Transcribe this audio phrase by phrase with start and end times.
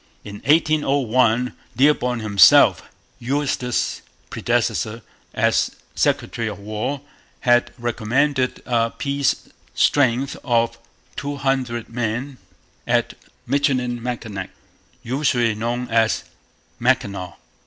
[0.23, 2.81] In 1801 Dearborn himself,
[3.19, 5.03] Eustis's predecessor
[5.35, 7.01] as Secretary of War,
[7.41, 10.79] had recommended a peace strength of
[11.15, 12.39] two hundred men
[12.87, 13.13] at
[13.45, 14.49] Michilimackinac,
[15.03, 16.23] usually known as
[16.79, 17.35] 'Mackinaw.'